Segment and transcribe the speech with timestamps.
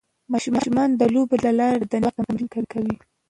[0.55, 2.95] ماشومان د لوبو له لارې د بدني ځواک تمرین کوي.